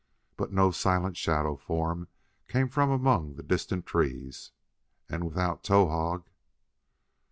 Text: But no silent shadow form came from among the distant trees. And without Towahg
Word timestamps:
But 0.35 0.51
no 0.51 0.71
silent 0.71 1.15
shadow 1.15 1.55
form 1.55 2.07
came 2.47 2.69
from 2.69 2.89
among 2.89 3.35
the 3.35 3.43
distant 3.43 3.85
trees. 3.85 4.51
And 5.07 5.23
without 5.23 5.63
Towahg 5.63 6.23